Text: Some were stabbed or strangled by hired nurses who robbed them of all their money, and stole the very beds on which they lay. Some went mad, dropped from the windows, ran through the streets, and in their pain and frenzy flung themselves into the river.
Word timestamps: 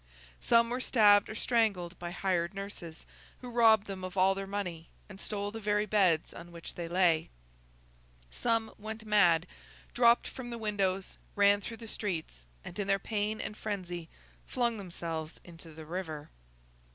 Some 0.39 0.71
were 0.71 0.79
stabbed 0.81 1.29
or 1.29 1.35
strangled 1.35 1.99
by 1.99 2.09
hired 2.09 2.55
nurses 2.55 3.05
who 3.39 3.51
robbed 3.51 3.85
them 3.85 4.03
of 4.03 4.17
all 4.17 4.33
their 4.33 4.47
money, 4.47 4.89
and 5.07 5.21
stole 5.21 5.51
the 5.51 5.59
very 5.59 5.85
beds 5.85 6.33
on 6.33 6.51
which 6.51 6.73
they 6.73 6.87
lay. 6.87 7.29
Some 8.31 8.73
went 8.79 9.05
mad, 9.05 9.45
dropped 9.93 10.27
from 10.27 10.49
the 10.49 10.57
windows, 10.57 11.19
ran 11.35 11.61
through 11.61 11.77
the 11.77 11.87
streets, 11.87 12.47
and 12.65 12.79
in 12.79 12.87
their 12.87 12.97
pain 12.97 13.39
and 13.39 13.55
frenzy 13.55 14.09
flung 14.47 14.77
themselves 14.79 15.39
into 15.43 15.71
the 15.71 15.85
river. 15.85 16.31